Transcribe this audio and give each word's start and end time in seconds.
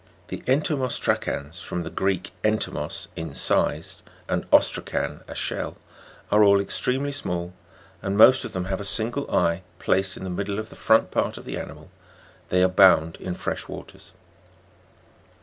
20. 0.29 0.35
The 0.43 0.51
En'tomos'tracans 0.51 1.61
(from 1.63 1.83
the 1.83 1.91
Greek, 1.91 2.31
entomos, 2.43 3.07
incised, 3.15 4.01
and 4.27 4.49
ostrakan, 4.49 5.21
a 5.27 5.35
shell) 5.35 5.77
are 6.31 6.43
all 6.43 6.59
extremely 6.59 7.11
small, 7.11 7.53
and 8.01 8.17
most 8.17 8.43
of 8.43 8.51
them 8.51 8.65
have 8.65 8.79
a 8.79 8.83
single 8.83 9.29
eye 9.29 9.61
placed 9.77 10.17
in 10.17 10.23
the 10.23 10.31
middle 10.31 10.57
of 10.57 10.71
the 10.71 10.75
front 10.75 11.11
part 11.11 11.37
of 11.37 11.45
the 11.45 11.55
animal. 11.59 11.91
They 12.49 12.63
abound 12.63 13.17
in 13.17 13.35
fresh 13.35 13.67
waters. 13.67 14.11